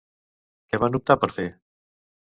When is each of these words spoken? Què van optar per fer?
Què 0.71 0.81
van 0.85 0.99
optar 1.01 1.19
per 1.25 1.31
fer? 1.37 1.49